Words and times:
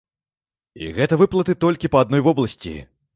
І 0.85 0.87
гэта 0.97 1.19
выплаты 1.21 1.55
толькі 1.65 1.91
па 1.97 2.01
адной 2.05 2.25
вобласці! 2.29 2.75